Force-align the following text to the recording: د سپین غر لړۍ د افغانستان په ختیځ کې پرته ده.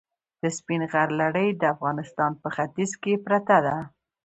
د 0.41 0.43
سپین 0.57 0.81
غر 0.91 1.09
لړۍ 1.21 1.49
د 1.53 1.63
افغانستان 1.73 2.31
په 2.41 2.47
ختیځ 2.55 2.91
کې 3.01 3.13
پرته 3.25 3.57
ده. 3.65 3.77